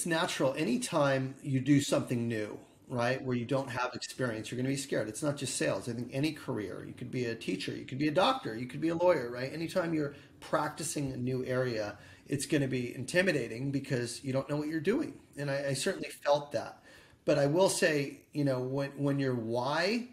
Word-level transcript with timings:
it's 0.00 0.06
natural 0.06 0.54
anytime 0.56 1.34
you 1.42 1.60
do 1.60 1.78
something 1.78 2.26
new, 2.26 2.58
right, 2.88 3.22
where 3.22 3.36
you 3.36 3.44
don't 3.44 3.68
have 3.68 3.90
experience, 3.92 4.50
you're 4.50 4.56
going 4.56 4.64
to 4.64 4.72
be 4.72 4.76
scared. 4.76 5.08
It's 5.08 5.22
not 5.22 5.36
just 5.36 5.56
sales. 5.56 5.90
I 5.90 5.92
think 5.92 6.08
any 6.10 6.32
career, 6.32 6.86
you 6.86 6.94
could 6.94 7.10
be 7.10 7.26
a 7.26 7.34
teacher, 7.34 7.72
you 7.72 7.84
could 7.84 7.98
be 7.98 8.08
a 8.08 8.10
doctor, 8.10 8.56
you 8.56 8.64
could 8.64 8.80
be 8.80 8.88
a 8.88 8.94
lawyer, 8.94 9.30
right? 9.30 9.52
Anytime 9.52 9.92
you're 9.92 10.14
practicing 10.40 11.12
a 11.12 11.18
new 11.18 11.44
area, 11.44 11.98
it's 12.26 12.46
going 12.46 12.62
to 12.62 12.66
be 12.66 12.94
intimidating 12.94 13.70
because 13.70 14.24
you 14.24 14.32
don't 14.32 14.48
know 14.48 14.56
what 14.56 14.68
you're 14.68 14.80
doing. 14.80 15.12
And 15.36 15.50
I, 15.50 15.66
I 15.68 15.72
certainly 15.74 16.08
felt 16.08 16.52
that. 16.52 16.82
But 17.26 17.38
I 17.38 17.44
will 17.44 17.68
say, 17.68 18.20
you 18.32 18.44
know, 18.44 18.60
when, 18.60 18.92
when 18.92 19.18
your 19.18 19.34
why 19.34 20.08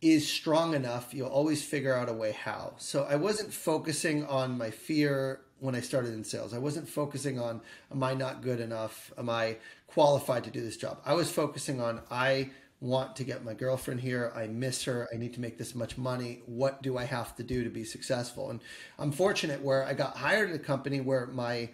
is 0.00 0.26
strong 0.26 0.72
enough, 0.72 1.12
you'll 1.12 1.28
always 1.28 1.62
figure 1.62 1.94
out 1.94 2.08
a 2.08 2.14
way 2.14 2.32
how. 2.32 2.72
So 2.78 3.06
I 3.06 3.16
wasn't 3.16 3.52
focusing 3.52 4.24
on 4.24 4.56
my 4.56 4.70
fear 4.70 5.42
when 5.60 5.74
I 5.74 5.80
started 5.80 6.14
in 6.14 6.24
sales. 6.24 6.52
I 6.52 6.58
wasn't 6.58 6.88
focusing 6.88 7.38
on, 7.38 7.60
am 7.92 8.02
I 8.02 8.14
not 8.14 8.42
good 8.42 8.60
enough? 8.60 9.12
Am 9.16 9.28
I 9.30 9.56
qualified 9.86 10.44
to 10.44 10.50
do 10.50 10.60
this 10.60 10.76
job? 10.76 10.98
I 11.04 11.14
was 11.14 11.30
focusing 11.30 11.80
on, 11.80 12.00
I 12.10 12.50
want 12.80 13.14
to 13.16 13.24
get 13.24 13.44
my 13.44 13.52
girlfriend 13.52 14.00
here. 14.00 14.32
I 14.34 14.46
miss 14.46 14.84
her. 14.84 15.06
I 15.12 15.18
need 15.18 15.34
to 15.34 15.40
make 15.40 15.58
this 15.58 15.74
much 15.74 15.98
money. 15.98 16.40
What 16.46 16.82
do 16.82 16.96
I 16.96 17.04
have 17.04 17.36
to 17.36 17.42
do 17.42 17.62
to 17.62 17.70
be 17.70 17.84
successful? 17.84 18.50
And 18.50 18.60
I'm 18.98 19.12
fortunate 19.12 19.60
where 19.60 19.84
I 19.84 19.92
got 19.92 20.16
hired 20.16 20.50
at 20.50 20.56
a 20.56 20.60
company 20.60 21.00
where 21.00 21.26
my 21.26 21.68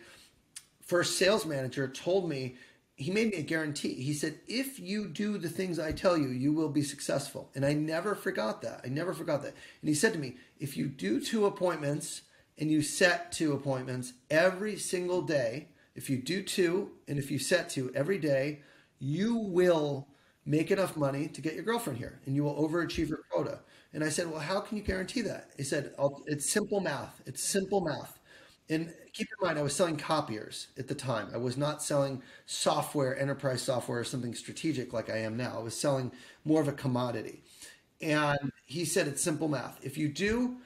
first 0.80 1.16
sales 1.16 1.46
manager 1.46 1.88
told 1.88 2.28
me, 2.28 2.56
he 2.98 3.10
made 3.10 3.30
me 3.30 3.36
a 3.36 3.42
guarantee. 3.42 3.92
He 3.94 4.14
said, 4.14 4.38
if 4.48 4.80
you 4.80 5.06
do 5.06 5.36
the 5.36 5.50
things 5.50 5.78
I 5.78 5.92
tell 5.92 6.16
you, 6.16 6.28
you 6.28 6.54
will 6.54 6.70
be 6.70 6.82
successful. 6.82 7.50
And 7.54 7.64
I 7.64 7.74
never 7.74 8.14
forgot 8.14 8.62
that. 8.62 8.80
I 8.84 8.88
never 8.88 9.12
forgot 9.12 9.42
that. 9.42 9.54
And 9.82 9.88
he 9.88 9.94
said 9.94 10.14
to 10.14 10.18
me, 10.18 10.36
if 10.58 10.78
you 10.78 10.86
do 10.86 11.20
two 11.20 11.44
appointments 11.44 12.22
and 12.58 12.70
you 12.70 12.82
set 12.82 13.32
two 13.32 13.52
appointments 13.52 14.12
every 14.30 14.76
single 14.76 15.22
day, 15.22 15.68
if 15.94 16.08
you 16.10 16.18
do 16.18 16.42
two 16.42 16.90
and 17.08 17.18
if 17.18 17.30
you 17.30 17.38
set 17.38 17.68
two 17.70 17.90
every 17.94 18.18
day, 18.18 18.60
you 18.98 19.36
will 19.36 20.08
make 20.44 20.70
enough 20.70 20.96
money 20.96 21.26
to 21.28 21.40
get 21.40 21.54
your 21.54 21.64
girlfriend 21.64 21.98
here 21.98 22.20
and 22.24 22.34
you 22.34 22.44
will 22.44 22.54
overachieve 22.54 23.08
your 23.08 23.20
quota. 23.30 23.60
And 23.92 24.04
I 24.04 24.08
said, 24.08 24.30
well, 24.30 24.40
how 24.40 24.60
can 24.60 24.76
you 24.76 24.82
guarantee 24.82 25.22
that? 25.22 25.50
He 25.56 25.62
said, 25.62 25.94
it's 26.26 26.48
simple 26.50 26.80
math. 26.80 27.20
It's 27.26 27.42
simple 27.42 27.80
math. 27.80 28.18
And 28.68 28.92
keep 29.12 29.28
in 29.40 29.46
mind, 29.46 29.58
I 29.58 29.62
was 29.62 29.74
selling 29.74 29.96
copiers 29.96 30.68
at 30.76 30.88
the 30.88 30.94
time. 30.94 31.28
I 31.32 31.36
was 31.36 31.56
not 31.56 31.82
selling 31.82 32.22
software, 32.46 33.18
enterprise 33.18 33.62
software, 33.62 34.00
or 34.00 34.04
something 34.04 34.34
strategic 34.34 34.92
like 34.92 35.08
I 35.08 35.18
am 35.18 35.36
now. 35.36 35.54
I 35.56 35.62
was 35.62 35.78
selling 35.78 36.10
more 36.44 36.60
of 36.60 36.68
a 36.68 36.72
commodity. 36.72 37.42
And 38.00 38.52
he 38.66 38.84
said 38.84 39.06
it's 39.06 39.22
simple 39.22 39.48
math. 39.48 39.78
If 39.82 39.96
you 39.96 40.08
do 40.08 40.56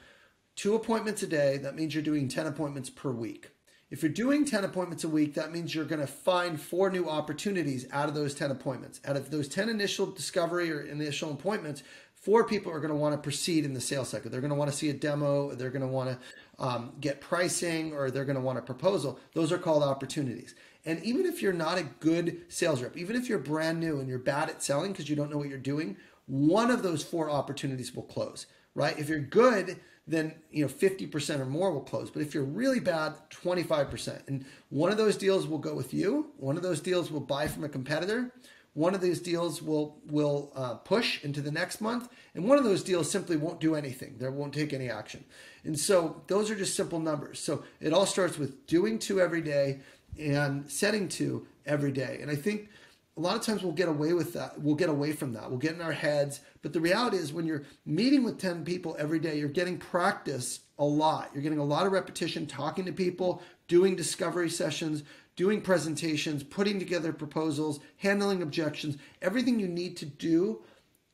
two 0.61 0.75
appointments 0.75 1.23
a 1.23 1.27
day, 1.27 1.57
that 1.57 1.75
means 1.75 1.95
you're 1.95 2.03
doing 2.03 2.27
10 2.27 2.45
appointments 2.45 2.87
per 2.87 3.09
week. 3.09 3.49
If 3.89 4.03
you're 4.03 4.11
doing 4.11 4.45
10 4.45 4.63
appointments 4.63 5.03
a 5.03 5.09
week, 5.09 5.33
that 5.33 5.51
means 5.51 5.73
you're 5.73 5.85
going 5.85 6.01
to 6.01 6.05
find 6.05 6.61
four 6.61 6.91
new 6.91 7.09
opportunities 7.09 7.87
out 7.91 8.07
of 8.07 8.13
those 8.13 8.35
10 8.35 8.51
appointments. 8.51 9.01
Out 9.03 9.15
of 9.15 9.31
those 9.31 9.47
10 9.47 9.69
initial 9.69 10.05
discovery 10.05 10.71
or 10.71 10.81
initial 10.81 11.31
appointments, 11.31 11.81
four 12.13 12.43
people 12.43 12.71
are 12.71 12.79
going 12.79 12.93
to 12.93 12.95
want 12.95 13.15
to 13.15 13.17
proceed 13.17 13.65
in 13.65 13.73
the 13.73 13.81
sales 13.81 14.09
cycle. 14.09 14.29
They're 14.29 14.39
going 14.39 14.51
to 14.51 14.55
want 14.55 14.69
to 14.69 14.77
see 14.77 14.91
a 14.91 14.93
demo, 14.93 15.55
they're 15.55 15.71
going 15.71 15.81
to 15.81 15.87
want 15.87 16.11
to 16.11 16.63
um, 16.63 16.93
get 17.01 17.21
pricing 17.21 17.93
or 17.93 18.11
they're 18.11 18.23
going 18.23 18.35
to 18.35 18.41
want 18.41 18.59
a 18.59 18.61
proposal. 18.61 19.19
Those 19.33 19.51
are 19.51 19.57
called 19.57 19.81
opportunities. 19.81 20.53
And 20.85 21.03
even 21.03 21.25
if 21.25 21.41
you're 21.41 21.53
not 21.53 21.79
a 21.79 21.83
good 21.83 22.43
sales 22.49 22.83
rep, 22.83 22.95
even 22.95 23.15
if 23.15 23.27
you're 23.27 23.39
brand 23.39 23.79
new 23.79 23.99
and 23.99 24.07
you're 24.07 24.19
bad 24.19 24.47
at 24.47 24.61
selling 24.61 24.91
because 24.91 25.09
you 25.09 25.15
don't 25.15 25.31
know 25.31 25.39
what 25.39 25.49
you're 25.49 25.57
doing, 25.57 25.97
one 26.27 26.69
of 26.69 26.83
those 26.83 27.03
four 27.03 27.31
opportunities 27.31 27.95
will 27.95 28.03
close, 28.03 28.45
right? 28.75 28.97
If 28.99 29.09
you're 29.09 29.19
good, 29.19 29.79
then 30.07 30.33
you 30.51 30.65
know 30.65 30.71
50% 30.71 31.39
or 31.39 31.45
more 31.45 31.71
will 31.71 31.81
close. 31.81 32.09
But 32.09 32.21
if 32.21 32.33
you're 32.33 32.43
really 32.43 32.79
bad, 32.79 33.13
25%. 33.29 34.27
And 34.27 34.45
one 34.69 34.91
of 34.91 34.97
those 34.97 35.17
deals 35.17 35.47
will 35.47 35.57
go 35.57 35.73
with 35.73 35.93
you. 35.93 36.31
One 36.37 36.57
of 36.57 36.63
those 36.63 36.81
deals 36.81 37.11
will 37.11 37.21
buy 37.21 37.47
from 37.47 37.63
a 37.63 37.69
competitor. 37.69 38.31
One 38.73 38.95
of 38.95 39.01
these 39.01 39.19
deals 39.19 39.61
will 39.61 39.97
will 40.07 40.51
uh, 40.55 40.75
push 40.75 41.23
into 41.25 41.41
the 41.41 41.51
next 41.51 41.81
month, 41.81 42.07
and 42.35 42.47
one 42.47 42.57
of 42.57 42.63
those 42.63 42.83
deals 42.83 43.11
simply 43.11 43.35
won't 43.35 43.59
do 43.59 43.75
anything. 43.75 44.15
There 44.17 44.31
won't 44.31 44.53
take 44.53 44.71
any 44.71 44.89
action. 44.89 45.25
And 45.65 45.77
so 45.77 46.21
those 46.27 46.49
are 46.49 46.55
just 46.55 46.75
simple 46.75 46.99
numbers. 46.99 47.39
So 47.39 47.63
it 47.81 47.91
all 47.91 48.05
starts 48.05 48.37
with 48.37 48.65
doing 48.67 48.97
two 48.97 49.19
every 49.19 49.41
day 49.41 49.81
and 50.17 50.69
setting 50.71 51.09
two 51.09 51.47
every 51.65 51.91
day. 51.91 52.19
And 52.21 52.31
I 52.31 52.35
think 52.35 52.69
a 53.17 53.19
lot 53.19 53.35
of 53.35 53.41
times 53.41 53.61
we'll 53.61 53.73
get 53.73 53.89
away 53.89 54.13
with 54.13 54.33
that. 54.33 54.59
We'll 54.59 54.75
get 54.75 54.89
away 54.89 55.11
from 55.11 55.33
that. 55.33 55.49
We'll 55.49 55.59
get 55.59 55.73
in 55.75 55.81
our 55.81 55.91
heads. 55.91 56.39
But 56.61 56.71
the 56.73 56.79
reality 56.79 57.17
is, 57.17 57.33
when 57.33 57.45
you're 57.45 57.63
meeting 57.85 58.23
with 58.23 58.39
10 58.39 58.63
people 58.63 58.95
every 58.97 59.19
day, 59.19 59.37
you're 59.37 59.49
getting 59.49 59.77
practice 59.77 60.61
a 60.79 60.85
lot. 60.85 61.29
You're 61.33 61.43
getting 61.43 61.59
a 61.59 61.63
lot 61.63 61.85
of 61.85 61.91
repetition 61.91 62.47
talking 62.47 62.85
to 62.85 62.93
people, 62.93 63.41
doing 63.67 63.95
discovery 63.95 64.49
sessions, 64.49 65.03
doing 65.35 65.61
presentations, 65.61 66.43
putting 66.43 66.79
together 66.79 67.11
proposals, 67.11 67.79
handling 67.97 68.41
objections, 68.41 68.97
everything 69.21 69.59
you 69.59 69.67
need 69.67 69.97
to 69.97 70.05
do 70.05 70.63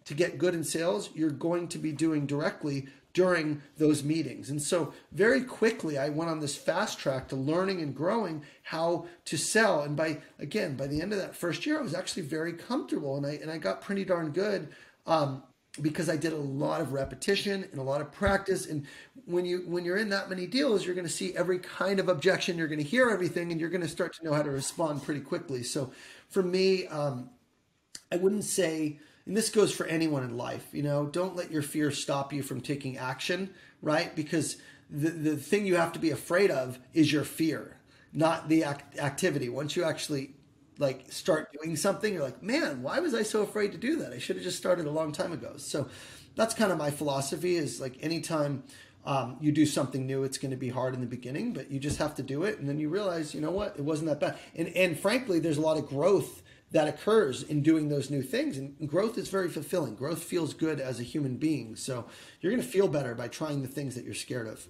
to 0.06 0.14
get 0.14 0.38
good 0.38 0.54
in 0.54 0.64
sales, 0.64 1.10
you're 1.14 1.30
going 1.30 1.68
to 1.68 1.78
be 1.78 1.92
doing 1.92 2.26
directly 2.26 2.88
during 3.18 3.60
those 3.78 4.04
meetings. 4.04 4.52
And 4.52 4.62
so, 4.62 4.94
very 5.12 5.42
quickly, 5.42 5.98
I 5.98 6.10
went 6.10 6.30
on 6.30 6.40
this 6.40 6.56
fast 6.56 7.00
track 7.00 7.28
to 7.30 7.36
learning 7.36 7.82
and 7.82 7.96
growing 7.96 8.44
how 8.62 9.08
to 9.26 9.38
sell. 9.38 9.82
And 9.82 9.96
by, 9.96 10.20
again, 10.38 10.78
by 10.78 10.86
the 10.86 11.02
end 11.02 11.14
of 11.14 11.18
that 11.18 11.36
first 11.36 11.66
year, 11.66 11.80
I 11.80 11.82
was 11.82 11.96
actually 11.96 12.22
very 12.22 12.54
comfortable 12.54 13.18
and 13.18 13.26
I, 13.26 13.32
and 13.42 13.50
I 13.50 13.58
got 13.58 13.82
pretty 13.82 14.06
darn 14.06 14.30
good. 14.30 14.68
Um, 15.08 15.42
because 15.82 16.10
I 16.10 16.16
did 16.18 16.34
a 16.34 16.38
lot 16.38 16.80
of 16.80 16.94
repetition 16.94 17.68
and 17.72 17.80
a 17.80 17.84
lot 17.84 18.02
of 18.02 18.12
practice. 18.12 18.68
And 18.68 18.86
when 19.26 19.46
you 19.46 19.64
when 19.68 19.84
you're 19.84 19.98
in 19.98 20.10
that 20.10 20.30
many 20.30 20.46
deals, 20.46 20.86
you're 20.86 20.96
going 20.96 21.08
to 21.08 21.12
see 21.12 21.36
every 21.36 21.58
kind 21.58 22.00
of 22.00 22.10
objection. 22.10 22.58
You're 22.58 22.68
going 22.68 22.84
to 22.84 22.86
hear 22.86 23.10
everything, 23.10 23.52
and 23.52 23.60
you're 23.60 23.72
going 23.72 23.82
to 23.82 23.88
start 23.88 24.14
to 24.16 24.26
know 24.26 24.34
how 24.34 24.44
to 24.44 24.52
respond 24.52 25.04
pretty 25.04 25.22
quickly. 25.22 25.64
So, 25.64 25.92
for 26.30 26.44
me, 26.44 26.88
um, 26.88 27.30
I 28.12 28.18
wouldn't 28.18 28.44
say, 28.44 29.00
and 29.28 29.36
this 29.36 29.50
goes 29.50 29.72
for 29.72 29.86
anyone 29.86 30.24
in 30.24 30.38
life. 30.38 30.68
You 30.72 30.84
know, 30.84 31.06
don't 31.06 31.36
let 31.36 31.52
your 31.52 31.62
fear 31.62 31.92
stop 31.92 32.34
you 32.34 32.42
from 32.44 32.62
taking 32.62 32.98
action, 32.98 33.52
right? 33.82 34.16
Because 34.16 34.58
the 34.90 35.10
the 35.10 35.36
thing 35.38 35.66
you 35.66 35.76
have 35.76 35.94
to 35.94 36.00
be 36.00 36.12
afraid 36.12 36.50
of 36.52 36.80
is 36.94 37.12
your 37.12 37.24
fear, 37.24 37.78
not 38.14 38.50
the 38.50 38.64
act- 38.64 38.98
activity. 38.98 39.50
Once 39.50 39.76
you 39.76 39.84
actually 39.84 40.32
like 40.80 41.12
start 41.12 41.52
doing 41.62 41.76
something, 41.76 42.14
you're 42.14 42.24
like, 42.24 42.42
man, 42.42 42.82
why 42.84 43.00
was 43.00 43.14
I 43.14 43.24
so 43.24 43.42
afraid 43.42 43.72
to 43.72 43.78
do 43.78 43.98
that? 43.98 44.14
I 44.14 44.20
should 44.20 44.36
have 44.36 44.46
just 44.46 44.58
started 44.58 44.86
a 44.86 44.92
long 44.92 45.12
time 45.12 45.34
ago. 45.34 45.54
So 45.58 45.90
that's 46.36 46.54
kind 46.54 46.72
of 46.72 46.78
my 46.78 46.92
philosophy 46.92 47.56
is 47.56 47.82
like 47.82 47.98
anytime 48.02 48.64
um, 49.06 49.38
you 49.40 49.52
do 49.52 49.66
something 49.66 50.06
new, 50.06 50.24
it's 50.24 50.38
going 50.38 50.52
to 50.52 50.58
be 50.58 50.70
hard 50.70 50.94
in 50.94 51.00
the 51.00 51.08
beginning, 51.08 51.54
but 51.54 51.72
you 51.72 51.80
just 51.80 51.98
have 51.98 52.16
to 52.16 52.24
do 52.24 52.44
it. 52.44 52.60
And 52.60 52.68
then 52.68 52.78
you 52.78 52.90
realize, 52.90 53.34
you 53.34 53.42
know 53.42 53.52
what, 53.52 53.76
it 53.78 53.84
wasn't 53.84 54.10
that 54.10 54.20
bad. 54.20 54.38
And, 54.56 54.68
and 54.76 55.00
frankly, 55.00 55.40
there's 55.40 55.58
a 55.58 55.62
lot 55.62 55.78
of 55.78 55.88
growth 55.88 56.42
that 56.72 56.88
occurs 56.88 57.44
in 57.44 57.62
doing 57.62 57.90
those 57.90 58.10
new 58.10 58.22
things. 58.22 58.58
And 58.58 58.76
growth 58.88 59.18
is 59.18 59.30
very 59.30 59.50
fulfilling. 59.50 59.96
Growth 59.96 60.24
feels 60.24 60.54
good 60.54 60.80
as 60.80 61.00
a 61.00 61.04
human 61.04 61.38
being. 61.38 61.76
So 61.76 62.06
you're 62.42 62.52
going 62.52 62.64
to 62.64 62.68
feel 62.68 62.88
better 62.88 63.16
by 63.16 63.30
trying 63.30 63.62
the 63.62 63.68
things 63.68 63.96
that 63.96 64.04
you're 64.04 64.14
scared 64.14 64.48
of. 64.48 64.68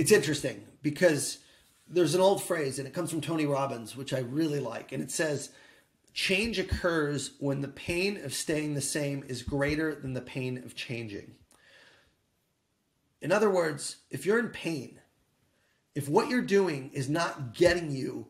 it's 0.00 0.12
interesting 0.12 0.64
because 0.80 1.38
there's 1.86 2.14
an 2.14 2.22
old 2.22 2.42
phrase 2.42 2.78
and 2.78 2.88
it 2.88 2.94
comes 2.94 3.10
from 3.10 3.20
Tony 3.20 3.44
Robbins, 3.44 3.94
which 3.94 4.14
I 4.14 4.20
really 4.20 4.58
like. 4.58 4.92
And 4.92 5.02
it 5.02 5.10
says, 5.10 5.50
change 6.14 6.58
occurs 6.58 7.32
when 7.38 7.60
the 7.60 7.68
pain 7.68 8.16
of 8.24 8.32
staying 8.32 8.72
the 8.72 8.80
same 8.80 9.24
is 9.28 9.42
greater 9.42 9.94
than 9.94 10.14
the 10.14 10.22
pain 10.22 10.56
of 10.64 10.74
changing. 10.74 11.32
In 13.20 13.30
other 13.30 13.50
words, 13.50 13.96
if 14.10 14.24
you're 14.24 14.38
in 14.38 14.48
pain, 14.48 14.99
if 15.94 16.08
what 16.08 16.28
you're 16.28 16.42
doing 16.42 16.90
is 16.92 17.08
not 17.08 17.54
getting 17.54 17.90
you 17.90 18.26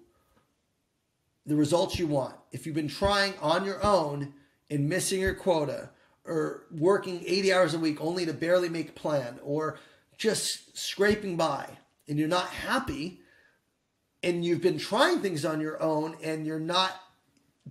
the 1.46 1.56
results 1.56 1.98
you 1.98 2.06
want, 2.06 2.34
if 2.52 2.66
you've 2.66 2.74
been 2.74 2.88
trying 2.88 3.34
on 3.40 3.64
your 3.64 3.82
own 3.84 4.34
and 4.70 4.88
missing 4.88 5.20
your 5.20 5.34
quota, 5.34 5.90
or 6.24 6.64
working 6.70 7.22
80 7.26 7.52
hours 7.52 7.74
a 7.74 7.78
week 7.78 8.00
only 8.00 8.26
to 8.26 8.32
barely 8.32 8.68
make 8.68 8.94
plan, 8.94 9.40
or 9.42 9.78
just 10.16 10.76
scraping 10.76 11.36
by 11.36 11.78
and 12.06 12.18
you're 12.18 12.28
not 12.28 12.48
happy 12.48 13.20
and 14.22 14.44
you've 14.44 14.60
been 14.60 14.78
trying 14.78 15.20
things 15.20 15.44
on 15.44 15.60
your 15.60 15.82
own 15.82 16.16
and 16.22 16.46
you're 16.46 16.60
not 16.60 16.92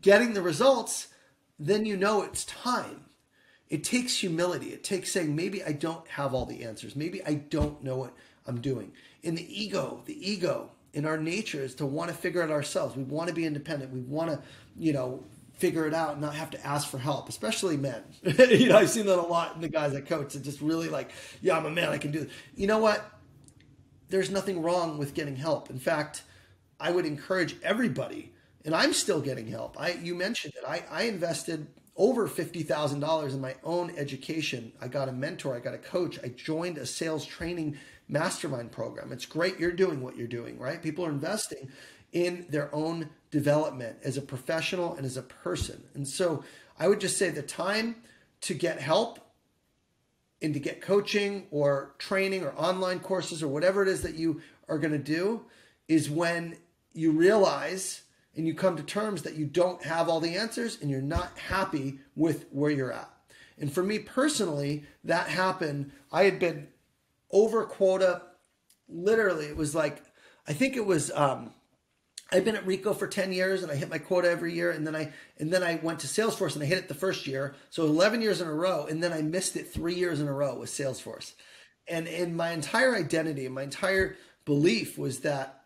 getting 0.02 0.34
the 0.34 0.42
results, 0.42 1.08
then 1.60 1.86
you 1.86 1.96
know 1.96 2.24
it's 2.24 2.46
time. 2.46 3.06
It 3.70 3.84
takes 3.84 4.18
humility. 4.18 4.74
It 4.74 4.84
takes 4.84 5.12
saying, 5.12 5.36
maybe 5.36 5.64
I 5.64 5.74
don't 5.74 6.08
have 6.08 6.34
all 6.34 6.46
the 6.46 6.64
answers. 6.64 6.96
Maybe 6.96 7.24
I 7.24 7.36
don't 7.36 7.84
know 7.84 7.98
what 7.98 8.14
I'm 8.48 8.62
doing. 8.62 8.94
In 9.24 9.36
the 9.36 9.62
ego, 9.62 10.02
the 10.06 10.32
ego 10.32 10.72
in 10.94 11.06
our 11.06 11.18
nature 11.18 11.62
is 11.62 11.76
to 11.76 11.86
want 11.86 12.10
to 12.10 12.16
figure 12.16 12.42
it 12.42 12.52
ourselves. 12.52 12.96
We 12.96 13.04
want 13.04 13.30
to 13.30 13.36
be 13.36 13.46
independent. 13.46 13.92
We 13.92 14.02
want 14.02 14.32
to, 14.32 14.42
you 14.76 14.94
know, 14.94 15.24
figure 15.54 15.86
it 15.86 15.94
out 15.94 16.14
and 16.14 16.22
not 16.22 16.34
have 16.36 16.50
to 16.52 16.66
ask 16.66 16.88
for 16.88 16.98
help, 16.98 17.28
especially 17.28 17.78
men. 17.78 18.02
you 18.24 18.70
know, 18.70 18.78
I've 18.78 18.90
seen 18.90 19.06
that 19.06 19.20
a 19.20 19.22
lot 19.22 19.56
in 19.56 19.62
the 19.62 19.68
guys 19.70 19.94
I 19.94 20.02
coach 20.02 20.34
that 20.34 20.44
just 20.44 20.62
really 20.62 20.88
like, 20.88 21.12
yeah, 21.42 21.58
I'm 21.58 21.66
a 21.66 21.70
man, 21.70 21.90
I 21.90 21.98
can 21.98 22.12
do 22.12 22.22
it. 22.22 22.30
You 22.56 22.68
know 22.68 22.80
what? 22.80 23.12
There's 24.10 24.32
nothing 24.32 24.62
wrong 24.62 24.98
with 24.98 25.14
getting 25.14 25.36
help. 25.36 25.70
In 25.70 25.78
fact, 25.78 26.24
I 26.80 26.92
would 26.92 27.06
encourage 27.06 27.58
everybody, 27.62 28.32
and 28.66 28.74
I'm 28.74 28.94
still 28.94 29.20
getting 29.20 29.48
help. 29.48 29.80
I 29.80 29.92
you 29.92 30.16
mentioned 30.16 30.54
it. 30.56 30.64
I, 30.68 30.84
I 30.90 31.04
invested 31.04 31.68
over 32.00 32.30
$50,000 32.30 33.30
in 33.30 33.42
my 33.42 33.56
own 33.62 33.94
education. 33.98 34.72
I 34.82 34.88
got 34.88 35.10
a 35.10 35.12
mentor, 35.12 35.56
I 35.56 35.60
got 35.60 35.74
a 35.74 35.78
coach, 35.78 36.18
I 36.24 36.30
joined 36.30 36.78
a 36.78 36.86
sales 36.86 37.26
training 37.26 37.78
mastermind 38.08 38.72
program. 38.72 39.12
It's 39.12 39.26
great 39.26 39.60
you're 39.60 39.74
doing 39.74 40.02
what 40.02 40.16
you're 40.16 40.26
doing, 40.26 40.58
right? 40.58 40.82
People 40.82 41.06
are 41.06 41.12
investing 41.12 41.70
in 42.14 42.46
their 42.50 42.74
own 42.74 43.10
development 43.32 43.98
as 44.02 44.16
a 44.16 44.22
professional 44.22 44.96
and 44.96 45.06
as 45.06 45.18
a 45.18 45.22
person. 45.22 45.84
And 45.94 46.08
so 46.08 46.44
I 46.80 46.88
would 46.88 47.02
just 47.02 47.18
say 47.18 47.30
the 47.30 47.44
time 47.44 47.98
to 48.42 48.54
get 48.54 48.80
help 48.80 49.20
and 50.42 50.54
to 50.54 50.60
get 50.60 50.82
coaching 50.82 51.48
or 51.52 51.96
training 51.98 52.44
or 52.44 52.54
online 52.54 53.02
courses 53.02 53.44
or 53.44 53.50
whatever 53.50 53.84
it 53.84 53.90
is 53.90 54.04
that 54.04 54.16
you 54.16 54.42
are 54.70 54.80
going 54.80 54.94
to 54.94 54.98
do 54.98 55.46
is 55.90 56.10
when 56.10 56.56
you 56.94 57.12
realize 57.12 58.04
and 58.36 58.48
you 58.48 58.54
come 58.54 58.78
to 58.78 58.84
terms 58.84 59.24
that 59.24 59.36
you 59.36 59.46
don't 59.46 59.84
have 59.84 60.08
all 60.08 60.20
the 60.20 60.38
answers 60.38 60.78
and 60.82 60.90
you're 60.90 61.02
not 61.02 61.38
happy 61.38 62.00
with 62.16 62.46
where 62.52 62.72
you're 62.72 62.94
at. 62.94 63.10
And 63.58 63.72
for 63.72 63.84
me 63.84 64.00
personally, 64.00 64.86
that 65.04 65.28
happened. 65.28 65.92
I 66.12 66.24
had 66.24 66.40
been 66.40 66.68
over 67.32 67.66
quota. 67.66 68.22
Literally, 68.88 69.46
it 69.46 69.58
was 69.58 69.76
like, 69.76 70.02
I 70.48 70.54
think 70.54 70.76
it 70.76 70.86
was, 70.86 71.12
um, 71.12 71.54
I've 72.32 72.46
been 72.46 72.56
at 72.56 72.66
Ricoh 72.66 72.96
for 72.96 73.08
10 73.08 73.34
years 73.34 73.64
and 73.64 73.72
I 73.72 73.76
hit 73.76 73.90
my 73.90 73.98
quota 73.98 74.30
every 74.30 74.54
year. 74.54 74.72
And 74.72 74.86
then 74.86 74.96
I, 74.96 75.12
and 75.38 75.52
then 75.52 75.64
I 75.64 75.80
went 75.82 76.00
to 76.00 76.08
Salesforce 76.08 76.54
and 76.54 76.64
I 76.64 76.68
hit 76.68 76.78
it 76.78 76.88
the 76.88 76.94
first 76.94 77.28
year. 77.28 77.56
So 77.70 77.86
11 77.86 78.22
years 78.22 78.40
in 78.40 78.48
a 78.48 78.54
row. 78.54 78.86
And 78.86 79.04
then 79.04 79.12
I 79.12 79.22
missed 79.22 79.56
it 79.58 79.74
three 79.74 79.96
years 79.96 80.22
in 80.22 80.28
a 80.28 80.34
row 80.34 80.56
with 80.56 80.70
Salesforce. 80.70 81.34
And 81.88 82.08
in 82.08 82.36
my 82.36 82.52
entire 82.52 82.96
identity 82.96 83.46
and 83.46 83.56
my 83.56 83.64
entire 83.64 84.16
belief 84.46 84.98
was 84.98 85.22
that 85.22 85.59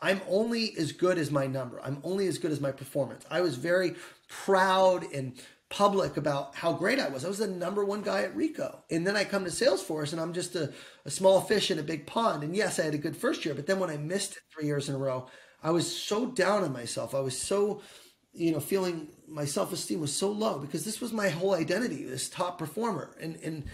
I'm 0.00 0.20
only 0.28 0.76
as 0.78 0.92
good 0.92 1.18
as 1.18 1.30
my 1.30 1.46
number. 1.46 1.80
I'm 1.82 2.00
only 2.04 2.28
as 2.28 2.38
good 2.38 2.52
as 2.52 2.60
my 2.60 2.70
performance. 2.70 3.24
I 3.30 3.40
was 3.40 3.56
very 3.56 3.94
proud 4.28 5.04
and 5.12 5.34
public 5.70 6.16
about 6.16 6.54
how 6.54 6.72
great 6.72 6.98
I 6.98 7.08
was. 7.08 7.24
I 7.24 7.28
was 7.28 7.38
the 7.38 7.46
number 7.46 7.84
one 7.84 8.02
guy 8.02 8.22
at 8.22 8.34
Ricoh. 8.34 8.78
And 8.90 9.06
then 9.06 9.16
I 9.16 9.24
come 9.24 9.44
to 9.44 9.50
Salesforce 9.50 10.12
and 10.12 10.20
I'm 10.20 10.32
just 10.32 10.54
a, 10.56 10.72
a 11.04 11.10
small 11.10 11.40
fish 11.40 11.70
in 11.70 11.78
a 11.78 11.82
big 11.82 12.06
pond. 12.06 12.42
And 12.42 12.56
yes, 12.56 12.78
I 12.78 12.84
had 12.84 12.94
a 12.94 12.98
good 12.98 13.16
first 13.16 13.44
year, 13.44 13.54
but 13.54 13.66
then 13.66 13.78
when 13.78 13.90
I 13.90 13.96
missed 13.96 14.32
it 14.32 14.42
three 14.54 14.66
years 14.66 14.88
in 14.88 14.94
a 14.94 14.98
row, 14.98 15.26
I 15.62 15.70
was 15.70 15.94
so 15.94 16.26
down 16.26 16.62
on 16.62 16.72
myself. 16.72 17.14
I 17.14 17.20
was 17.20 17.36
so, 17.36 17.82
you 18.32 18.52
know, 18.52 18.60
feeling 18.60 19.08
my 19.26 19.44
self 19.44 19.72
esteem 19.72 20.00
was 20.00 20.14
so 20.14 20.30
low 20.30 20.58
because 20.58 20.84
this 20.84 21.00
was 21.00 21.12
my 21.12 21.28
whole 21.28 21.54
identity, 21.54 22.04
this 22.04 22.30
top 22.30 22.58
performer. 22.58 23.14
And, 23.20 23.36
and, 23.42 23.64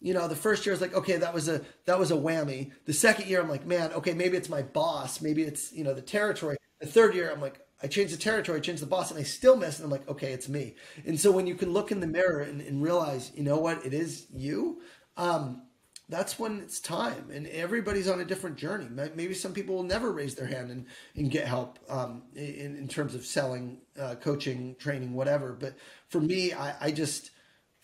you 0.00 0.14
know, 0.14 0.28
the 0.28 0.36
first 0.36 0.64
year 0.64 0.72
I 0.72 0.76
was 0.76 0.80
like, 0.80 0.94
okay, 0.94 1.16
that 1.16 1.34
was 1.34 1.48
a 1.48 1.62
that 1.86 1.98
was 1.98 2.10
a 2.10 2.16
whammy. 2.16 2.70
The 2.84 2.92
second 2.92 3.28
year 3.28 3.40
I'm 3.40 3.48
like, 3.48 3.66
man, 3.66 3.92
okay, 3.92 4.14
maybe 4.14 4.36
it's 4.36 4.48
my 4.48 4.62
boss, 4.62 5.20
maybe 5.20 5.42
it's 5.42 5.72
you 5.72 5.84
know 5.84 5.94
the 5.94 6.02
territory. 6.02 6.56
The 6.80 6.86
third 6.86 7.14
year 7.14 7.30
I'm 7.32 7.40
like, 7.40 7.60
I 7.82 7.86
changed 7.88 8.12
the 8.12 8.18
territory, 8.18 8.58
I 8.58 8.60
changed 8.60 8.82
the 8.82 8.86
boss, 8.86 9.10
and 9.10 9.18
I 9.18 9.24
still 9.24 9.56
miss. 9.56 9.78
And 9.78 9.84
I'm 9.84 9.90
like, 9.90 10.08
okay, 10.08 10.32
it's 10.32 10.48
me. 10.48 10.76
And 11.04 11.18
so 11.18 11.32
when 11.32 11.46
you 11.46 11.54
can 11.54 11.72
look 11.72 11.90
in 11.90 12.00
the 12.00 12.06
mirror 12.06 12.40
and, 12.40 12.60
and 12.60 12.82
realize, 12.82 13.32
you 13.34 13.42
know 13.42 13.58
what, 13.58 13.84
it 13.84 13.92
is 13.92 14.26
you. 14.32 14.82
Um, 15.16 15.62
that's 16.10 16.38
when 16.38 16.60
it's 16.60 16.80
time, 16.80 17.30
and 17.30 17.46
everybody's 17.48 18.08
on 18.08 18.20
a 18.20 18.24
different 18.24 18.56
journey. 18.56 18.88
Maybe 19.14 19.34
some 19.34 19.52
people 19.52 19.74
will 19.74 19.82
never 19.82 20.10
raise 20.10 20.34
their 20.34 20.46
hand 20.46 20.70
and, 20.70 20.86
and 21.14 21.30
get 21.30 21.46
help 21.46 21.78
um, 21.90 22.22
in, 22.34 22.76
in 22.76 22.88
terms 22.88 23.14
of 23.14 23.26
selling, 23.26 23.78
uh, 24.00 24.14
coaching, 24.14 24.74
training, 24.78 25.12
whatever. 25.12 25.52
But 25.52 25.74
for 26.08 26.18
me, 26.20 26.54
I, 26.54 26.86
I 26.86 26.90
just 26.92 27.30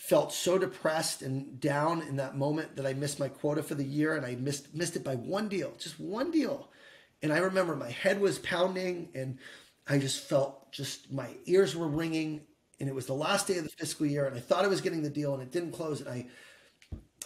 felt 0.05 0.35
so 0.35 0.59
depressed 0.59 1.23
and 1.23 1.59
down 1.59 2.03
in 2.03 2.17
that 2.17 2.37
moment 2.37 2.77
that 2.77 2.85
I 2.85 2.93
missed 2.93 3.19
my 3.19 3.29
quota 3.29 3.63
for 3.63 3.75
the 3.75 3.85
year 3.85 4.17
and 4.17 4.27
I 4.27 4.35
missed 4.35 4.75
missed 4.75 4.97
it 4.97 5.03
by 5.03 5.15
one 5.15 5.49
deal, 5.49 5.73
just 5.79 5.99
one 5.99 6.31
deal. 6.31 6.69
And 7.23 7.33
I 7.33 7.39
remember 7.39 7.75
my 7.75 7.89
head 7.89 8.21
was 8.21 8.39
pounding 8.41 9.09
and 9.15 9.39
I 9.89 9.99
just 9.99 10.21
felt 10.21 10.71
just 10.73 11.11
my 11.11 11.31
ears 11.47 11.75
were 11.75 11.89
ringing 11.89 12.43
and 12.79 12.87
it 12.87 12.95
was 12.95 13.07
the 13.07 13.15
last 13.15 13.47
day 13.47 13.57
of 13.57 13.65
the 13.65 13.71
fiscal 13.71 14.05
year 14.05 14.27
and 14.27 14.37
I 14.37 14.41
thought 14.41 14.67
I 14.67 14.69
was 14.69 14.83
getting 14.83 15.03
the 15.03 15.09
deal 15.09 15.33
and 15.33 15.43
it 15.43 15.51
didn't 15.51 15.73
close 15.73 16.03
and 16.03 16.11
I 16.11 16.27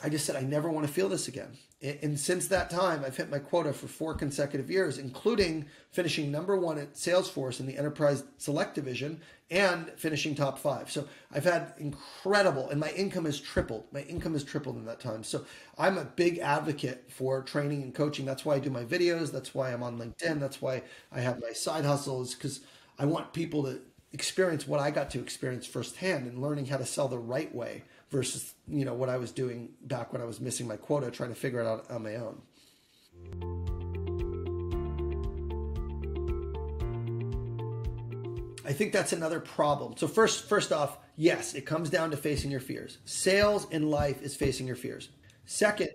I 0.02 0.08
just 0.08 0.26
said, 0.26 0.36
I 0.36 0.42
never 0.42 0.70
want 0.70 0.86
to 0.86 0.92
feel 0.92 1.08
this 1.08 1.28
again. 1.28 1.56
And 1.80 2.18
since 2.18 2.48
that 2.48 2.70
time, 2.70 3.04
I've 3.04 3.16
hit 3.16 3.30
my 3.30 3.38
quota 3.38 3.72
for 3.72 3.86
four 3.86 4.14
consecutive 4.14 4.68
years, 4.68 4.98
including 4.98 5.66
finishing 5.92 6.30
number 6.30 6.56
one 6.56 6.76
at 6.76 6.94
Salesforce 6.94 7.60
in 7.60 7.66
the 7.66 7.78
Enterprise 7.78 8.24
Select 8.36 8.74
Division 8.74 9.20
and 9.50 9.90
finishing 9.96 10.34
top 10.34 10.58
five. 10.58 10.90
So 10.90 11.06
I've 11.32 11.44
had 11.44 11.74
incredible, 11.78 12.68
and 12.68 12.80
my 12.80 12.90
income 12.90 13.26
has 13.26 13.40
tripled. 13.40 13.84
My 13.92 14.00
income 14.02 14.32
has 14.32 14.42
tripled 14.42 14.76
in 14.76 14.86
that 14.86 14.98
time. 14.98 15.22
So 15.22 15.44
I'm 15.78 15.98
a 15.98 16.04
big 16.04 16.38
advocate 16.38 17.10
for 17.10 17.42
training 17.42 17.82
and 17.82 17.94
coaching. 17.94 18.26
That's 18.26 18.44
why 18.44 18.56
I 18.56 18.58
do 18.58 18.70
my 18.70 18.84
videos. 18.84 19.30
That's 19.30 19.54
why 19.54 19.72
I'm 19.72 19.84
on 19.84 19.98
LinkedIn. 19.98 20.40
That's 20.40 20.60
why 20.60 20.82
I 21.12 21.20
have 21.20 21.40
my 21.40 21.52
side 21.52 21.84
hustles 21.84 22.34
because 22.34 22.60
I 22.98 23.04
want 23.06 23.32
people 23.32 23.62
to 23.64 23.80
experience 24.12 24.66
what 24.66 24.80
I 24.80 24.90
got 24.90 25.10
to 25.10 25.20
experience 25.20 25.66
firsthand 25.66 26.26
and 26.26 26.42
learning 26.42 26.66
how 26.66 26.78
to 26.78 26.86
sell 26.86 27.08
the 27.08 27.18
right 27.18 27.54
way 27.54 27.84
versus 28.10 28.54
you 28.66 28.84
know 28.84 28.94
what 28.94 29.08
I 29.08 29.16
was 29.16 29.32
doing 29.32 29.70
back 29.82 30.12
when 30.12 30.22
I 30.22 30.24
was 30.24 30.40
missing 30.40 30.66
my 30.66 30.76
quota, 30.76 31.10
trying 31.10 31.30
to 31.30 31.34
figure 31.34 31.60
it 31.60 31.66
out 31.66 31.90
on 31.90 32.02
my 32.02 32.16
own. 32.16 32.40
I 38.64 38.72
think 38.74 38.92
that's 38.92 39.14
another 39.14 39.40
problem. 39.40 39.94
So 39.96 40.06
first, 40.06 40.46
first 40.46 40.72
off, 40.72 40.98
yes, 41.16 41.54
it 41.54 41.62
comes 41.62 41.88
down 41.88 42.10
to 42.10 42.18
facing 42.18 42.50
your 42.50 42.60
fears. 42.60 42.98
Sales 43.06 43.66
in 43.70 43.88
life 43.88 44.20
is 44.20 44.36
facing 44.36 44.66
your 44.66 44.76
fears. 44.76 45.08
Second, 45.46 45.88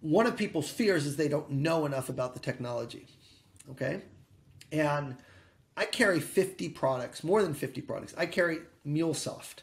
one 0.00 0.26
of 0.26 0.36
people's 0.36 0.70
fears 0.70 1.04
is 1.04 1.16
they 1.16 1.28
don't 1.28 1.50
know 1.50 1.84
enough 1.84 2.08
about 2.08 2.32
the 2.32 2.40
technology. 2.40 3.06
Okay, 3.70 4.02
and 4.72 5.16
I 5.76 5.84
carry 5.84 6.18
50 6.18 6.70
products, 6.70 7.22
more 7.22 7.42
than 7.42 7.54
50 7.54 7.82
products. 7.82 8.14
I 8.16 8.26
carry 8.26 8.60
MuleSoft 8.86 9.60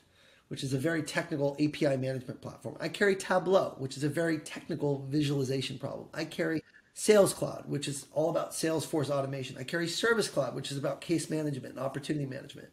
which 0.50 0.64
is 0.64 0.74
a 0.74 0.78
very 0.78 1.02
technical 1.02 1.56
API 1.60 1.96
management 1.96 2.42
platform. 2.42 2.76
I 2.80 2.90
carry 2.90 3.16
Tableau, 3.16 3.76
which 3.78 3.96
is 3.98 4.04
a 4.04 4.10
very 4.10 4.40
technical 4.40 5.06
visualization 5.10 5.80
problem. 5.80 6.08
I 6.14 6.26
carry 6.26 6.64
Sales 6.96 7.34
Cloud, 7.34 7.64
which 7.68 7.88
is 7.88 8.08
all 8.14 8.30
about 8.30 8.52
Salesforce 8.52 9.10
automation. 9.10 9.58
I 9.58 9.64
carry 9.64 9.88
Service 9.88 10.28
Cloud, 10.28 10.56
which 10.56 10.72
is 10.72 10.78
about 10.78 11.02
case 11.02 11.30
management 11.30 11.76
and 11.76 11.84
opportunity 11.84 12.26
management. 12.26 12.70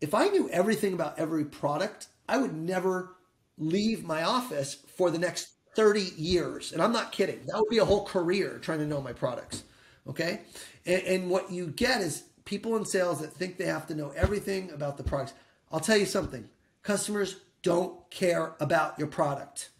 If 0.00 0.14
I 0.14 0.28
knew 0.28 0.48
everything 0.48 0.94
about 0.94 1.18
every 1.18 1.44
product, 1.44 2.08
I 2.28 2.38
would 2.38 2.54
never 2.54 3.16
leave 3.58 4.02
my 4.04 4.24
office 4.24 4.74
for 4.96 5.10
the 5.10 5.18
next 5.18 5.50
30 5.76 6.00
years. 6.16 6.72
And 6.72 6.82
I'm 6.82 6.92
not 6.92 7.12
kidding. 7.12 7.40
That 7.46 7.58
would 7.58 7.68
be 7.68 7.78
a 7.78 7.84
whole 7.84 8.04
career 8.04 8.58
trying 8.58 8.78
to 8.78 8.86
know 8.86 9.00
my 9.00 9.12
products. 9.12 9.62
Okay. 10.08 10.40
And, 10.86 11.02
and 11.02 11.30
what 11.30 11.52
you 11.52 11.68
get 11.68 12.00
is 12.00 12.24
people 12.44 12.76
in 12.76 12.84
sales 12.84 13.20
that 13.20 13.32
think 13.32 13.58
they 13.58 13.66
have 13.66 13.86
to 13.88 13.94
know 13.94 14.10
everything 14.16 14.70
about 14.72 14.96
the 14.96 15.04
products. 15.04 15.34
I'll 15.70 15.80
tell 15.80 15.96
you 15.96 16.06
something 16.06 16.48
Customers 16.82 17.36
don't 17.62 18.10
care 18.10 18.56
about 18.60 18.98
your 18.98 19.08
product. 19.08 19.70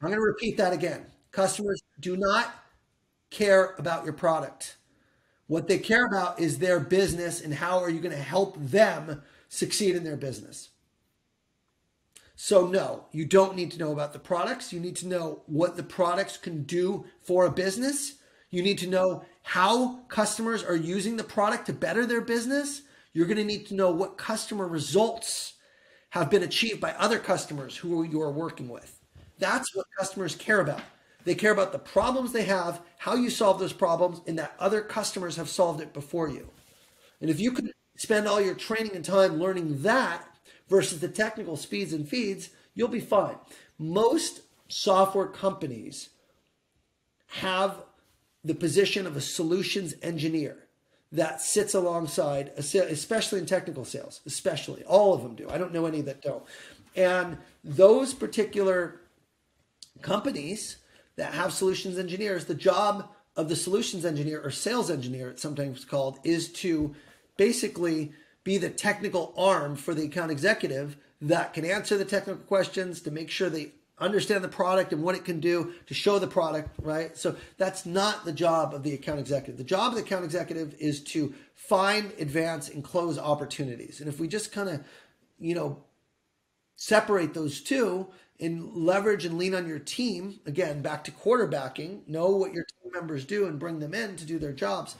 I'm 0.00 0.08
going 0.08 0.18
to 0.18 0.24
repeat 0.24 0.56
that 0.58 0.72
again. 0.72 1.06
Customers 1.32 1.82
do 1.98 2.16
not 2.16 2.54
care 3.30 3.74
about 3.78 4.04
your 4.04 4.12
product. 4.12 4.76
What 5.46 5.66
they 5.66 5.78
care 5.78 6.06
about 6.06 6.40
is 6.40 6.58
their 6.58 6.78
business 6.78 7.40
and 7.40 7.54
how 7.54 7.78
are 7.78 7.90
you 7.90 8.00
going 8.00 8.14
to 8.14 8.22
help 8.22 8.56
them 8.58 9.22
succeed 9.48 9.96
in 9.96 10.04
their 10.04 10.16
business. 10.16 10.70
So, 12.36 12.66
no, 12.66 13.06
you 13.10 13.24
don't 13.24 13.56
need 13.56 13.72
to 13.72 13.78
know 13.78 13.90
about 13.90 14.12
the 14.12 14.18
products. 14.18 14.72
You 14.72 14.78
need 14.78 14.94
to 14.96 15.08
know 15.08 15.42
what 15.46 15.76
the 15.76 15.82
products 15.82 16.36
can 16.36 16.62
do 16.62 17.06
for 17.22 17.46
a 17.46 17.50
business. 17.50 18.14
You 18.50 18.62
need 18.62 18.78
to 18.78 18.86
know 18.86 19.24
how 19.42 20.00
customers 20.08 20.62
are 20.62 20.76
using 20.76 21.16
the 21.16 21.24
product 21.24 21.66
to 21.66 21.72
better 21.72 22.06
their 22.06 22.20
business. 22.20 22.82
You're 23.12 23.26
going 23.26 23.38
to 23.38 23.44
need 23.44 23.66
to 23.68 23.74
know 23.74 23.90
what 23.90 24.18
customer 24.18 24.68
results 24.68 25.54
have 26.10 26.30
been 26.30 26.42
achieved 26.42 26.80
by 26.80 26.92
other 26.92 27.18
customers 27.18 27.76
who 27.76 28.02
you 28.02 28.20
are 28.20 28.30
working 28.30 28.68
with. 28.68 28.98
That's 29.38 29.74
what 29.74 29.86
customers 29.98 30.34
care 30.34 30.60
about. 30.60 30.80
They 31.24 31.34
care 31.34 31.52
about 31.52 31.72
the 31.72 31.78
problems 31.78 32.32
they 32.32 32.44
have, 32.44 32.80
how 32.96 33.14
you 33.14 33.28
solve 33.28 33.58
those 33.58 33.72
problems, 33.72 34.20
and 34.26 34.38
that 34.38 34.54
other 34.58 34.80
customers 34.80 35.36
have 35.36 35.48
solved 35.48 35.80
it 35.80 35.92
before 35.92 36.28
you. 36.30 36.48
And 37.20 37.28
if 37.28 37.40
you 37.40 37.52
can 37.52 37.70
spend 37.96 38.26
all 38.26 38.40
your 38.40 38.54
training 38.54 38.94
and 38.94 39.04
time 39.04 39.38
learning 39.38 39.82
that 39.82 40.24
versus 40.68 41.00
the 41.00 41.08
technical 41.08 41.56
speeds 41.56 41.92
and 41.92 42.08
feeds, 42.08 42.50
you'll 42.74 42.88
be 42.88 43.00
fine. 43.00 43.36
Most 43.78 44.42
software 44.68 45.26
companies 45.26 46.10
have 47.26 47.82
the 48.44 48.54
position 48.54 49.06
of 49.06 49.16
a 49.16 49.20
solutions 49.20 49.94
engineer 50.02 50.67
that 51.12 51.40
sits 51.40 51.74
alongside, 51.74 52.52
especially 52.56 53.38
in 53.38 53.46
technical 53.46 53.84
sales, 53.84 54.20
especially 54.26 54.84
all 54.84 55.14
of 55.14 55.22
them 55.22 55.34
do. 55.34 55.48
I 55.48 55.56
don't 55.56 55.72
know 55.72 55.86
any 55.86 56.02
that 56.02 56.20
don't. 56.20 56.42
And 56.94 57.38
those 57.64 58.12
particular 58.12 59.00
companies 60.02 60.76
that 61.16 61.34
have 61.34 61.52
solutions 61.52 61.98
engineers, 61.98 62.44
the 62.44 62.54
job 62.54 63.08
of 63.36 63.48
the 63.48 63.56
solutions 63.56 64.04
engineer 64.04 64.40
or 64.42 64.50
sales 64.50 64.90
engineer, 64.90 65.30
it's 65.30 65.42
sometimes 65.42 65.84
called, 65.84 66.18
is 66.24 66.52
to 66.52 66.94
basically 67.36 68.12
be 68.44 68.58
the 68.58 68.70
technical 68.70 69.32
arm 69.36 69.76
for 69.76 69.94
the 69.94 70.04
account 70.04 70.30
executive 70.30 70.96
that 71.20 71.54
can 71.54 71.64
answer 71.64 71.96
the 71.96 72.04
technical 72.04 72.42
questions 72.44 73.00
to 73.00 73.10
make 73.10 73.30
sure 73.30 73.48
they 73.48 73.72
understand 74.00 74.44
the 74.44 74.48
product 74.48 74.92
and 74.92 75.02
what 75.02 75.14
it 75.14 75.24
can 75.24 75.40
do 75.40 75.72
to 75.86 75.94
show 75.94 76.18
the 76.18 76.26
product, 76.26 76.70
right? 76.82 77.16
So 77.16 77.36
that's 77.56 77.86
not 77.86 78.24
the 78.24 78.32
job 78.32 78.74
of 78.74 78.82
the 78.82 78.94
account 78.94 79.20
executive. 79.20 79.58
The 79.58 79.64
job 79.64 79.92
of 79.92 79.94
the 79.94 80.02
account 80.02 80.24
executive 80.24 80.74
is 80.78 81.02
to 81.04 81.34
find, 81.54 82.12
advance, 82.18 82.68
and 82.68 82.84
close 82.84 83.18
opportunities. 83.18 84.00
And 84.00 84.08
if 84.08 84.20
we 84.20 84.28
just 84.28 84.52
kind 84.52 84.68
of, 84.68 84.84
you 85.38 85.54
know, 85.54 85.84
separate 86.76 87.34
those 87.34 87.60
two 87.60 88.06
and 88.40 88.72
leverage 88.74 89.24
and 89.24 89.36
lean 89.36 89.54
on 89.54 89.66
your 89.66 89.80
team 89.80 90.38
again 90.46 90.80
back 90.80 91.02
to 91.02 91.10
quarterbacking 91.10 92.06
know 92.06 92.28
what 92.28 92.54
your 92.54 92.64
team 92.64 92.92
members 92.92 93.24
do 93.24 93.46
and 93.46 93.58
bring 93.58 93.80
them 93.80 93.92
in 93.92 94.14
to 94.14 94.24
do 94.24 94.38
their 94.38 94.52
jobs 94.52 94.94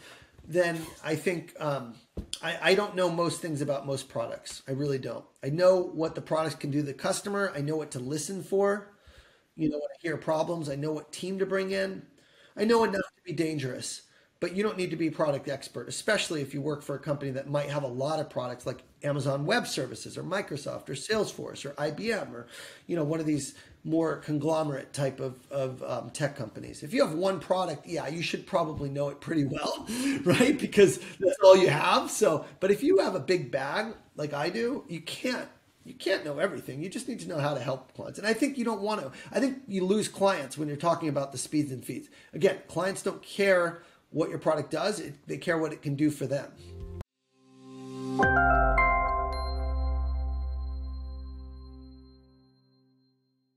then 0.48 0.80
i 1.04 1.14
think 1.14 1.54
um, 1.60 1.94
I, 2.42 2.58
I 2.62 2.74
don't 2.74 2.96
know 2.96 3.10
most 3.10 3.40
things 3.40 3.60
about 3.60 3.86
most 3.86 4.08
products. 4.08 4.62
I 4.68 4.72
really 4.72 4.98
don't. 4.98 5.24
I 5.42 5.50
know 5.50 5.80
what 5.80 6.14
the 6.14 6.20
products 6.20 6.54
can 6.56 6.70
do 6.70 6.82
the 6.82 6.94
customer. 6.94 7.52
I 7.54 7.60
know 7.60 7.76
what 7.76 7.92
to 7.92 7.98
listen 7.98 8.42
for. 8.42 8.92
You 9.56 9.68
know 9.70 9.76
when 9.76 9.88
i 9.90 9.98
hear 10.00 10.16
problems 10.16 10.68
i 10.68 10.76
know 10.76 10.92
what 10.92 11.12
team 11.12 11.38
to 11.40 11.46
bring 11.46 11.72
in. 11.72 12.02
I 12.56 12.64
know 12.64 12.84
enough 12.84 13.02
to 13.16 13.22
be 13.24 13.32
dangerous 13.32 14.02
but 14.40 14.54
you 14.54 14.62
don't 14.62 14.76
need 14.76 14.90
to 14.90 14.96
be 14.96 15.08
a 15.08 15.12
product 15.12 15.48
expert, 15.48 15.88
especially 15.88 16.40
if 16.42 16.54
you 16.54 16.60
work 16.60 16.82
for 16.82 16.94
a 16.94 16.98
company 16.98 17.32
that 17.32 17.48
might 17.48 17.68
have 17.70 17.82
a 17.82 17.88
lot 17.88 18.20
of 18.20 18.30
products 18.30 18.66
like 18.66 18.84
Amazon 19.02 19.44
Web 19.44 19.66
Services 19.66 20.16
or 20.16 20.22
Microsoft 20.22 20.88
or 20.88 20.94
Salesforce 20.94 21.64
or 21.64 21.70
IBM 21.70 22.32
or 22.32 22.46
you 22.86 22.94
know 22.94 23.04
one 23.04 23.20
of 23.20 23.26
these 23.26 23.54
more 23.84 24.16
conglomerate 24.16 24.92
type 24.92 25.20
of, 25.20 25.38
of 25.50 25.82
um, 25.82 26.10
tech 26.10 26.36
companies. 26.36 26.82
If 26.82 26.92
you 26.92 27.04
have 27.06 27.14
one 27.14 27.40
product, 27.40 27.86
yeah, 27.86 28.08
you 28.08 28.22
should 28.22 28.46
probably 28.46 28.88
know 28.90 29.08
it 29.08 29.20
pretty 29.20 29.44
well, 29.44 29.86
right? 30.24 30.58
Because 30.58 30.98
that's 30.98 31.38
all 31.42 31.56
you 31.56 31.68
have. 31.68 32.10
So, 32.10 32.44
but 32.60 32.70
if 32.70 32.82
you 32.82 32.98
have 32.98 33.14
a 33.14 33.20
big 33.20 33.50
bag 33.50 33.94
like 34.16 34.32
I 34.32 34.50
do, 34.50 34.84
you 34.88 35.00
can't 35.00 35.48
you 35.84 35.94
can't 35.94 36.22
know 36.22 36.38
everything. 36.38 36.82
You 36.82 36.90
just 36.90 37.08
need 37.08 37.20
to 37.20 37.28
know 37.28 37.38
how 37.38 37.54
to 37.54 37.60
help 37.60 37.94
clients. 37.94 38.18
And 38.18 38.28
I 38.28 38.34
think 38.34 38.58
you 38.58 38.64
don't 38.64 38.82
want 38.82 39.00
to. 39.00 39.10
I 39.32 39.40
think 39.40 39.62
you 39.66 39.86
lose 39.86 40.06
clients 40.06 40.58
when 40.58 40.68
you're 40.68 40.76
talking 40.76 41.08
about 41.08 41.32
the 41.32 41.38
speeds 41.38 41.72
and 41.72 41.82
feeds. 41.82 42.08
Again, 42.34 42.58
clients 42.68 43.02
don't 43.02 43.22
care 43.22 43.82
what 44.10 44.28
your 44.28 44.38
product 44.38 44.70
does, 44.70 45.00
it, 45.00 45.14
they 45.26 45.36
care 45.36 45.58
what 45.58 45.72
it 45.72 45.82
can 45.82 45.94
do 45.94 46.10
for 46.10 46.26
them. 46.26 46.50